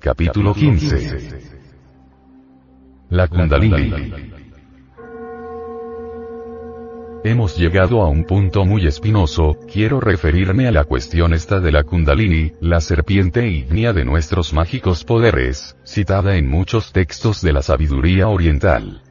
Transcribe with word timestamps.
Capítulo 0.00 0.54
15. 0.54 1.28
La 3.10 3.28
Kundalini. 3.28 4.10
Hemos 7.22 7.58
llegado 7.58 8.00
a 8.00 8.08
un 8.08 8.24
punto 8.24 8.64
muy 8.64 8.86
espinoso, 8.86 9.58
quiero 9.70 10.00
referirme 10.00 10.66
a 10.66 10.72
la 10.72 10.84
cuestión 10.84 11.34
esta 11.34 11.60
de 11.60 11.70
la 11.70 11.84
Kundalini, 11.84 12.52
la 12.62 12.80
serpiente 12.80 13.46
ígnea 13.46 13.92
de 13.92 14.06
nuestros 14.06 14.54
mágicos 14.54 15.04
poderes, 15.04 15.76
citada 15.84 16.36
en 16.36 16.48
muchos 16.48 16.92
textos 16.92 17.42
de 17.42 17.52
la 17.52 17.60
sabiduría 17.60 18.28
oriental. 18.28 19.02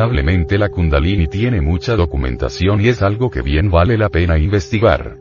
Indubitablemente 0.00 0.56
la 0.56 0.70
Kundalini 0.70 1.26
tiene 1.26 1.60
mucha 1.60 1.94
documentación 1.94 2.80
y 2.80 2.88
es 2.88 3.02
algo 3.02 3.28
que 3.28 3.42
bien 3.42 3.70
vale 3.70 3.98
la 3.98 4.08
pena 4.08 4.38
investigar. 4.38 5.18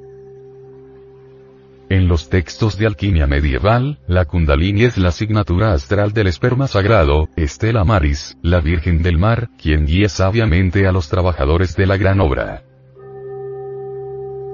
En 1.89 2.07
los 2.07 2.29
textos 2.29 2.77
de 2.77 2.85
alquimia 2.85 3.27
medieval, 3.27 3.99
la 4.07 4.23
Kundalini 4.23 4.85
es 4.85 4.97
la 4.97 5.09
asignatura 5.09 5.73
astral 5.73 6.13
del 6.13 6.27
esperma 6.27 6.69
sagrado, 6.69 7.27
Estela 7.35 7.83
Maris, 7.83 8.37
la 8.41 8.61
Virgen 8.61 9.03
del 9.03 9.17
Mar, 9.17 9.49
quien 9.61 9.85
guía 9.85 10.07
sabiamente 10.07 10.87
a 10.87 10.93
los 10.93 11.09
trabajadores 11.09 11.75
de 11.75 11.85
la 11.85 11.97
gran 11.97 12.21
obra. 12.21 12.63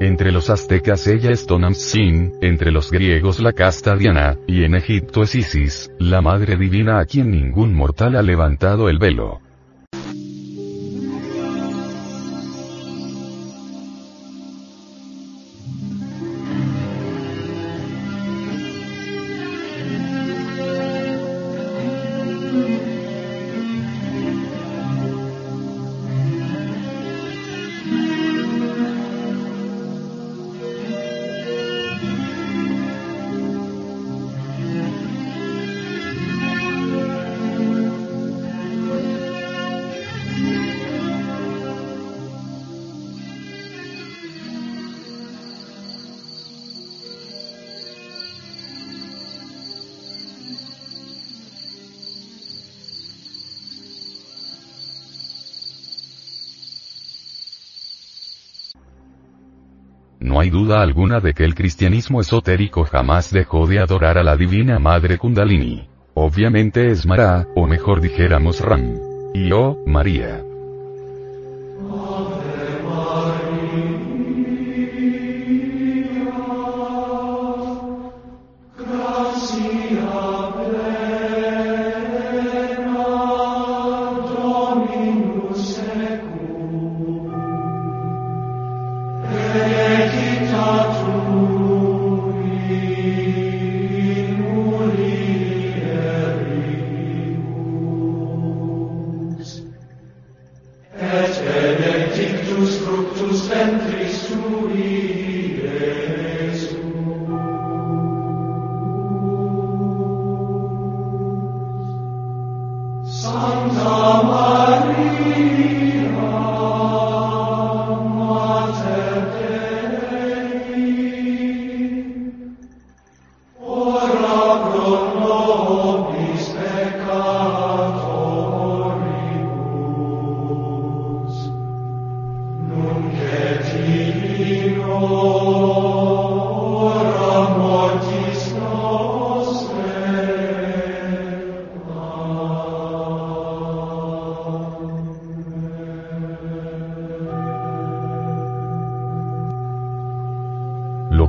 Entre 0.01 0.31
los 0.31 0.49
aztecas 0.49 1.05
ella 1.05 1.29
es 1.29 1.45
Tonantzin, 1.45 2.33
entre 2.41 2.71
los 2.71 2.89
griegos 2.89 3.39
la 3.39 3.53
casta 3.53 3.95
Diana, 3.95 4.39
y 4.47 4.63
en 4.63 4.73
Egipto 4.73 5.21
es 5.21 5.35
Isis, 5.35 5.91
la 5.99 6.21
madre 6.21 6.57
divina 6.57 6.97
a 6.97 7.05
quien 7.05 7.29
ningún 7.29 7.75
mortal 7.75 8.15
ha 8.15 8.23
levantado 8.23 8.89
el 8.89 8.97
velo. 8.97 9.44
No 60.35 60.41
hay 60.41 60.49
duda 60.49 60.81
alguna 60.81 61.21
de 61.21 61.33
que 61.33 61.45
el 61.45 61.55
cristianismo 61.55 62.19
esotérico 62.19 62.83
jamás 62.83 63.31
dejó 63.31 63.67
de 63.67 63.79
adorar 63.79 64.17
a 64.17 64.23
la 64.23 64.35
divina 64.35 64.79
madre 64.79 65.17
Kundalini. 65.17 65.87
Obviamente 66.13 66.91
es 66.91 67.05
Mara, 67.05 67.47
o 67.55 67.65
mejor 67.65 68.01
dijéramos 68.01 68.59
Ram. 68.59 68.99
Y 69.33 69.53
oh, 69.53 69.81
María. 69.87 70.43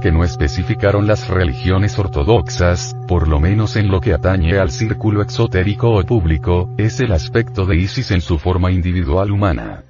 Que 0.07 0.13
no 0.13 0.23
especificaron 0.23 1.09
las 1.09 1.27
religiones 1.27 1.99
ortodoxas, 1.99 2.95
por 3.09 3.27
lo 3.27 3.41
menos 3.41 3.75
en 3.75 3.89
lo 3.89 4.01
que 4.01 4.15
atañe 4.15 4.57
al 4.57 4.71
círculo 4.71 5.21
exotérico 5.21 5.91
o 5.91 6.05
público, 6.05 6.73
es 6.79 7.01
el 7.01 7.11
aspecto 7.11 7.67
de 7.67 7.75
Isis 7.75 8.13
en 8.13 8.21
su 8.21 8.39
forma 8.39 8.71
individual 8.71 9.33
humana. 9.33 9.83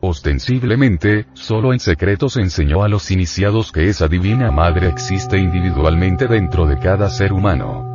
Ostensiblemente, 0.00 1.26
solo 1.34 1.72
en 1.72 1.78
secreto 1.78 2.28
se 2.28 2.40
enseñó 2.40 2.82
a 2.82 2.88
los 2.88 3.12
iniciados 3.12 3.70
que 3.70 3.88
esa 3.88 4.08
divina 4.08 4.50
madre 4.50 4.88
existe 4.88 5.38
individualmente 5.38 6.26
dentro 6.26 6.66
de 6.66 6.80
cada 6.80 7.10
ser 7.10 7.32
humano. 7.32 7.93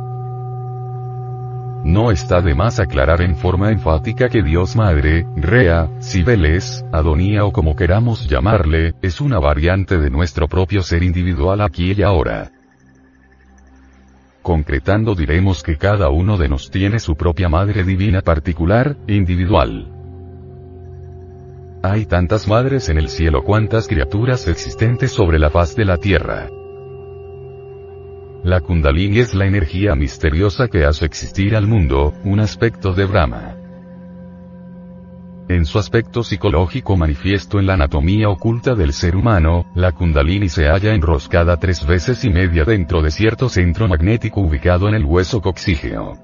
No 1.84 2.10
está 2.10 2.42
de 2.42 2.54
más 2.54 2.78
aclarar 2.78 3.22
en 3.22 3.36
forma 3.36 3.70
enfática 3.70 4.28
que 4.28 4.42
Dios 4.42 4.76
Madre, 4.76 5.26
Rea, 5.34 5.88
Cibeles, 6.00 6.84
Adonía 6.92 7.46
o 7.46 7.52
como 7.52 7.74
queramos 7.74 8.28
llamarle, 8.28 8.94
es 9.00 9.20
una 9.20 9.38
variante 9.38 9.96
de 9.96 10.10
nuestro 10.10 10.46
propio 10.46 10.82
ser 10.82 11.02
individual 11.02 11.62
aquí 11.62 11.92
y 11.96 12.02
ahora. 12.02 12.50
Concretando 14.42 15.14
diremos 15.14 15.62
que 15.62 15.76
cada 15.76 16.10
uno 16.10 16.36
de 16.36 16.48
nos 16.48 16.70
tiene 16.70 16.98
su 16.98 17.16
propia 17.16 17.48
madre 17.48 17.82
divina 17.82 18.20
particular, 18.20 18.96
individual. 19.06 19.88
Hay 21.82 22.04
tantas 22.04 22.46
madres 22.46 22.90
en 22.90 22.98
el 22.98 23.08
cielo 23.08 23.42
cuantas 23.42 23.88
criaturas 23.88 24.46
existentes 24.48 25.12
sobre 25.12 25.38
la 25.38 25.48
faz 25.48 25.74
de 25.74 25.86
la 25.86 25.96
tierra. 25.96 26.48
La 28.42 28.62
kundalini 28.62 29.18
es 29.18 29.34
la 29.34 29.44
energía 29.44 29.94
misteriosa 29.94 30.68
que 30.68 30.86
hace 30.86 31.04
existir 31.04 31.54
al 31.54 31.66
mundo, 31.66 32.14
un 32.24 32.40
aspecto 32.40 32.94
de 32.94 33.04
Brahma. 33.04 33.54
En 35.48 35.66
su 35.66 35.78
aspecto 35.78 36.22
psicológico 36.22 36.96
manifiesto 36.96 37.58
en 37.58 37.66
la 37.66 37.74
anatomía 37.74 38.30
oculta 38.30 38.74
del 38.74 38.94
ser 38.94 39.14
humano, 39.14 39.66
la 39.74 39.92
kundalini 39.92 40.48
se 40.48 40.68
halla 40.68 40.94
enroscada 40.94 41.58
tres 41.58 41.86
veces 41.86 42.24
y 42.24 42.30
media 42.30 42.64
dentro 42.64 43.02
de 43.02 43.10
cierto 43.10 43.50
centro 43.50 43.88
magnético 43.88 44.40
ubicado 44.40 44.88
en 44.88 44.94
el 44.94 45.04
hueso 45.04 45.42
coxígeo. 45.42 46.16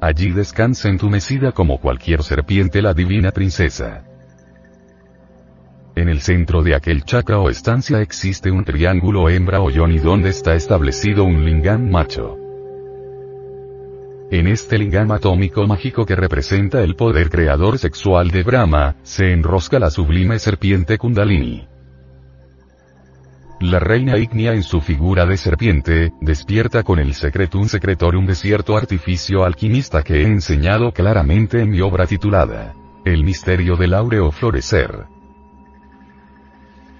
Allí 0.00 0.30
descansa 0.30 0.88
entumecida 0.88 1.52
como 1.52 1.78
cualquier 1.78 2.22
serpiente 2.22 2.80
la 2.80 2.94
divina 2.94 3.32
princesa. 3.32 4.02
En 5.94 6.08
el 6.08 6.22
centro 6.22 6.62
de 6.62 6.74
aquel 6.74 7.04
chakra 7.04 7.38
o 7.38 7.50
estancia 7.50 8.00
existe 8.00 8.50
un 8.50 8.64
triángulo 8.64 9.28
hembra 9.28 9.60
o 9.60 9.68
yoni 9.68 9.98
donde 9.98 10.30
está 10.30 10.54
establecido 10.54 11.24
un 11.24 11.44
lingam 11.44 11.90
macho. 11.90 12.38
En 14.30 14.46
este 14.46 14.78
lingam 14.78 15.12
atómico 15.12 15.66
mágico 15.66 16.06
que 16.06 16.16
representa 16.16 16.82
el 16.82 16.96
poder 16.96 17.28
creador 17.28 17.76
sexual 17.76 18.30
de 18.30 18.42
Brahma, 18.42 18.96
se 19.02 19.32
enrosca 19.32 19.78
la 19.78 19.90
sublime 19.90 20.38
serpiente 20.38 20.96
Kundalini. 20.96 21.68
La 23.60 23.78
reina 23.78 24.16
Ignia 24.16 24.54
en 24.54 24.62
su 24.62 24.80
figura 24.80 25.26
de 25.26 25.36
serpiente, 25.36 26.14
despierta 26.22 26.82
con 26.82 26.98
el 26.98 27.12
secretum 27.12 27.68
secretorium 27.68 28.24
de 28.26 28.34
cierto 28.34 28.78
artificio 28.78 29.44
alquimista 29.44 30.02
que 30.02 30.22
he 30.22 30.26
enseñado 30.26 30.92
claramente 30.92 31.60
en 31.60 31.70
mi 31.70 31.82
obra 31.82 32.06
titulada 32.06 32.72
El 33.04 33.24
misterio 33.24 33.76
del 33.76 33.92
áureo 33.92 34.32
florecer. 34.32 35.04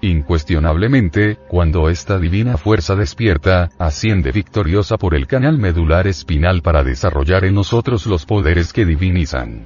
Incuestionablemente, 0.03 1.37
cuando 1.47 1.87
esta 1.87 2.19
divina 2.19 2.57
fuerza 2.57 2.93
despierta, 2.93 3.69
asciende 3.79 4.33
victoriosa 4.33 4.97
por 4.97 5.15
el 5.15 5.27
canal 5.27 5.57
medular 5.57 6.07
espinal 6.07 6.61
para 6.61 6.83
desarrollar 6.83 7.45
en 7.45 7.55
nosotros 7.55 8.05
los 8.05 8.25
poderes 8.25 8.73
que 8.73 8.83
divinizan. 8.85 9.65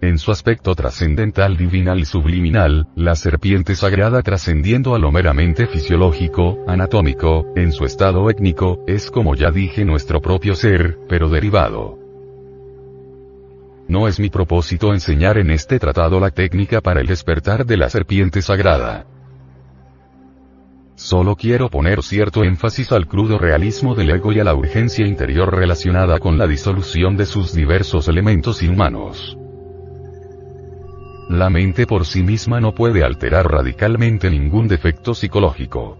En 0.00 0.18
su 0.18 0.32
aspecto 0.32 0.74
trascendental 0.74 1.56
divinal 1.56 2.04
subliminal, 2.04 2.88
la 2.96 3.14
serpiente 3.14 3.76
sagrada 3.76 4.22
trascendiendo 4.22 4.96
a 4.96 4.98
lo 4.98 5.12
meramente 5.12 5.68
fisiológico, 5.68 6.64
anatómico, 6.66 7.46
en 7.54 7.70
su 7.70 7.84
estado 7.84 8.28
étnico, 8.28 8.82
es 8.88 9.12
como 9.12 9.36
ya 9.36 9.52
dije 9.52 9.84
nuestro 9.84 10.20
propio 10.20 10.56
ser, 10.56 10.98
pero 11.08 11.28
derivado. 11.28 12.01
No 13.92 14.08
es 14.08 14.18
mi 14.18 14.30
propósito 14.30 14.94
enseñar 14.94 15.36
en 15.36 15.50
este 15.50 15.78
tratado 15.78 16.18
la 16.18 16.30
técnica 16.30 16.80
para 16.80 17.02
el 17.02 17.06
despertar 17.06 17.66
de 17.66 17.76
la 17.76 17.90
serpiente 17.90 18.40
sagrada. 18.40 19.04
Solo 20.94 21.36
quiero 21.36 21.68
poner 21.68 22.02
cierto 22.02 22.42
énfasis 22.42 22.90
al 22.90 23.06
crudo 23.06 23.36
realismo 23.36 23.94
del 23.94 24.08
ego 24.08 24.32
y 24.32 24.40
a 24.40 24.44
la 24.44 24.54
urgencia 24.54 25.06
interior 25.06 25.54
relacionada 25.54 26.20
con 26.20 26.38
la 26.38 26.46
disolución 26.46 27.18
de 27.18 27.26
sus 27.26 27.52
diversos 27.52 28.08
elementos 28.08 28.62
inhumanos. 28.62 29.36
La 31.28 31.50
mente 31.50 31.86
por 31.86 32.06
sí 32.06 32.22
misma 32.22 32.62
no 32.62 32.74
puede 32.74 33.04
alterar 33.04 33.46
radicalmente 33.46 34.30
ningún 34.30 34.68
defecto 34.68 35.14
psicológico. 35.14 35.98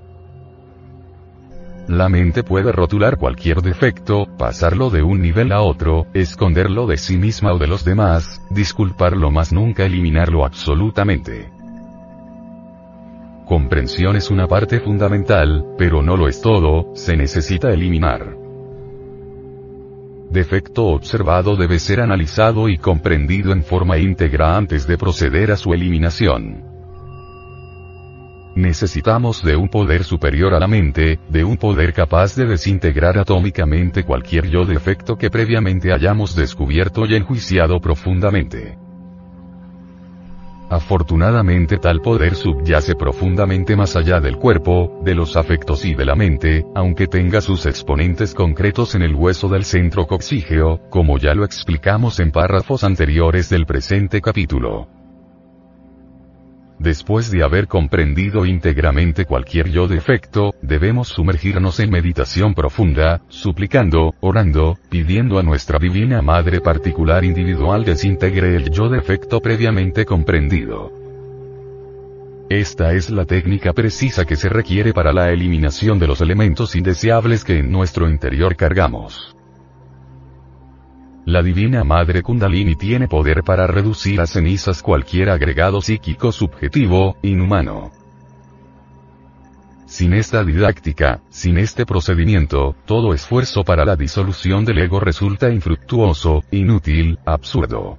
La 1.88 2.08
mente 2.08 2.44
puede 2.44 2.70
rotular 2.70 3.18
cualquier 3.18 3.60
defecto, 3.60 4.26
pasarlo 4.38 4.88
de 4.88 5.02
un 5.02 5.20
nivel 5.20 5.50
a 5.52 5.62
otro, 5.62 6.06
esconderlo 6.14 6.86
de 6.86 6.96
sí 6.96 7.16
misma 7.16 7.52
o 7.52 7.58
de 7.58 7.66
los 7.66 7.84
demás, 7.84 8.40
disculparlo 8.50 9.30
más 9.30 9.52
nunca 9.52 9.84
eliminarlo 9.84 10.44
absolutamente. 10.44 11.50
Comprensión 13.46 14.16
es 14.16 14.30
una 14.30 14.46
parte 14.46 14.78
fundamental, 14.80 15.66
pero 15.76 16.02
no 16.02 16.16
lo 16.16 16.28
es 16.28 16.40
todo, 16.40 16.94
se 16.94 17.16
necesita 17.16 17.72
eliminar. 17.72 18.36
Defecto 20.30 20.86
observado 20.86 21.56
debe 21.56 21.78
ser 21.78 22.00
analizado 22.00 22.68
y 22.68 22.78
comprendido 22.78 23.52
en 23.52 23.64
forma 23.64 23.98
íntegra 23.98 24.56
antes 24.56 24.86
de 24.86 24.96
proceder 24.96 25.50
a 25.50 25.56
su 25.56 25.74
eliminación. 25.74 26.71
Necesitamos 28.54 29.42
de 29.42 29.56
un 29.56 29.68
poder 29.68 30.04
superior 30.04 30.52
a 30.52 30.60
la 30.60 30.66
mente, 30.66 31.18
de 31.30 31.42
un 31.42 31.56
poder 31.56 31.94
capaz 31.94 32.36
de 32.36 32.44
desintegrar 32.44 33.18
atómicamente 33.18 34.04
cualquier 34.04 34.48
yo 34.48 34.66
defecto 34.66 35.16
que 35.16 35.30
previamente 35.30 35.92
hayamos 35.92 36.36
descubierto 36.36 37.06
y 37.06 37.14
enjuiciado 37.14 37.80
profundamente. 37.80 38.76
Afortunadamente 40.68 41.76
tal 41.76 42.00
poder 42.00 42.34
subyace 42.34 42.94
profundamente 42.94 43.76
más 43.76 43.94
allá 43.94 44.20
del 44.20 44.36
cuerpo, 44.36 45.00
de 45.04 45.14
los 45.14 45.36
afectos 45.36 45.84
y 45.84 45.94
de 45.94 46.06
la 46.06 46.14
mente, 46.14 46.64
aunque 46.74 47.06
tenga 47.06 47.42
sus 47.42 47.66
exponentes 47.66 48.34
concretos 48.34 48.94
en 48.94 49.02
el 49.02 49.14
hueso 49.14 49.48
del 49.48 49.64
centro 49.64 50.06
coxígeo, 50.06 50.80
como 50.88 51.18
ya 51.18 51.34
lo 51.34 51.44
explicamos 51.44 52.20
en 52.20 52.32
párrafos 52.32 52.84
anteriores 52.84 53.50
del 53.50 53.66
presente 53.66 54.22
capítulo. 54.22 55.01
Después 56.82 57.30
de 57.30 57.44
haber 57.44 57.68
comprendido 57.68 58.44
íntegramente 58.44 59.24
cualquier 59.24 59.70
yo 59.70 59.86
defecto, 59.86 60.52
debemos 60.62 61.06
sumergirnos 61.06 61.78
en 61.78 61.90
meditación 61.90 62.54
profunda, 62.54 63.22
suplicando, 63.28 64.16
orando, 64.20 64.76
pidiendo 64.88 65.38
a 65.38 65.44
nuestra 65.44 65.78
Divina 65.78 66.22
Madre 66.22 66.60
particular 66.60 67.24
individual 67.24 67.84
desintegre 67.84 68.56
el 68.56 68.70
yo 68.72 68.88
defecto 68.88 69.38
previamente 69.38 70.04
comprendido. 70.04 70.90
Esta 72.50 72.94
es 72.94 73.10
la 73.10 73.26
técnica 73.26 73.72
precisa 73.72 74.24
que 74.24 74.34
se 74.34 74.48
requiere 74.48 74.92
para 74.92 75.12
la 75.12 75.30
eliminación 75.30 76.00
de 76.00 76.08
los 76.08 76.20
elementos 76.20 76.74
indeseables 76.74 77.44
que 77.44 77.60
en 77.60 77.70
nuestro 77.70 78.10
interior 78.10 78.56
cargamos. 78.56 79.36
La 81.24 81.40
Divina 81.40 81.84
Madre 81.84 82.20
Kundalini 82.20 82.74
tiene 82.74 83.06
poder 83.06 83.44
para 83.44 83.68
reducir 83.68 84.20
a 84.20 84.26
cenizas 84.26 84.82
cualquier 84.82 85.30
agregado 85.30 85.80
psíquico 85.80 86.32
subjetivo, 86.32 87.16
inhumano. 87.22 87.92
Sin 89.86 90.14
esta 90.14 90.42
didáctica, 90.42 91.20
sin 91.28 91.58
este 91.58 91.86
procedimiento, 91.86 92.74
todo 92.86 93.14
esfuerzo 93.14 93.62
para 93.62 93.84
la 93.84 93.94
disolución 93.94 94.64
del 94.64 94.78
ego 94.78 94.98
resulta 94.98 95.52
infructuoso, 95.52 96.42
inútil, 96.50 97.20
absurdo. 97.24 97.98